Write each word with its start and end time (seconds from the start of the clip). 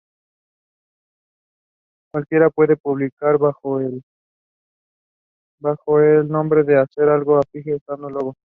Cualquiera 2.11 2.49
puede 2.49 2.75
publicar 2.75 3.37
bajo 3.37 3.79
el 3.79 4.01
nombre 6.27 6.61
o 6.61 6.81
hacer 6.81 7.07
un 7.07 7.37
afiche 7.37 7.75
usando 7.75 8.07
el 8.09 8.13
logo. 8.15 8.33